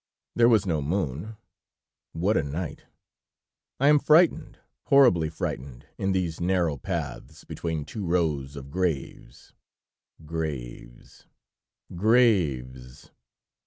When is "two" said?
7.85-8.03